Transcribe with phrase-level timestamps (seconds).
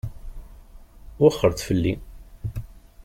[1.21, 1.93] Wexxṛet fell-i!